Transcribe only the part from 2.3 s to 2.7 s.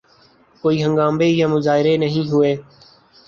ہوئے۔